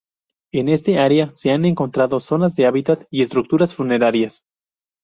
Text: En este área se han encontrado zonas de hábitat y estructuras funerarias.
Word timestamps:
En 0.51 0.67
este 0.67 0.97
área 0.97 1.31
se 1.35 1.51
han 1.51 1.63
encontrado 1.63 2.19
zonas 2.19 2.55
de 2.55 2.65
hábitat 2.65 3.03
y 3.11 3.21
estructuras 3.21 3.75
funerarias. 3.75 4.43